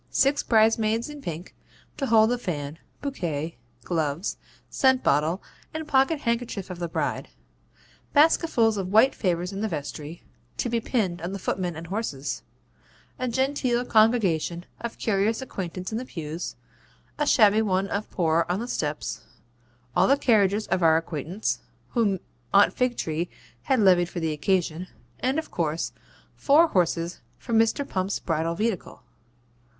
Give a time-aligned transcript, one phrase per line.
[0.09, 1.53] Six bridesmaids in pink,
[1.97, 5.43] to hold the fan, bouquet, gloves, scent bottle,
[5.75, 7.29] and pocket handkerchief of the bride;
[8.11, 10.23] basketfuls of white favours in the vestry,
[10.57, 12.41] to be pinned on to the footmen and horses;
[13.19, 16.55] a genteel congregation of curious acquaintance in the pews,
[17.19, 19.21] a shabby one of poor on the steps;
[19.95, 21.59] all the carriages of all our acquaintance,
[21.89, 22.19] whom
[22.55, 23.29] Aunt Figtree
[23.65, 24.87] had levied for the occasion;
[25.19, 25.93] and of course
[26.33, 27.87] four horses for Mr.
[27.87, 29.03] Pump's bridal vehicle.